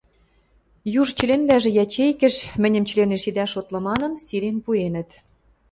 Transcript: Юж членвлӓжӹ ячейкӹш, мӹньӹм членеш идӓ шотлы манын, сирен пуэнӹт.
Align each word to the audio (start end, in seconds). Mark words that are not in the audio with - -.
Юж 1.01 1.07
членвлӓжӹ 1.17 1.69
ячейкӹш, 1.83 2.35
мӹньӹм 2.61 2.85
членеш 2.89 3.23
идӓ 3.29 3.45
шотлы 3.51 3.79
манын, 3.87 4.13
сирен 4.25 4.57
пуэнӹт. 4.63 5.09